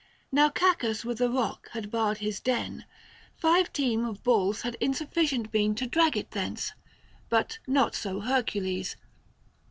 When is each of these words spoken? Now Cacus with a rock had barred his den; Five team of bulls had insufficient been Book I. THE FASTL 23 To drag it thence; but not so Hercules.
Now 0.31 0.49
Cacus 0.49 1.05
with 1.05 1.21
a 1.21 1.29
rock 1.29 1.69
had 1.73 1.91
barred 1.91 2.17
his 2.17 2.39
den; 2.39 2.85
Five 3.37 3.71
team 3.71 4.03
of 4.03 4.23
bulls 4.23 4.63
had 4.63 4.75
insufficient 4.81 5.51
been 5.51 5.73
Book 5.75 5.81
I. 5.83 5.85
THE 5.85 5.85
FASTL 5.85 5.91
23 5.91 5.91
To 5.91 5.91
drag 5.91 6.17
it 6.17 6.31
thence; 6.31 6.73
but 7.29 7.59
not 7.67 7.93
so 7.93 8.19
Hercules. 8.19 8.95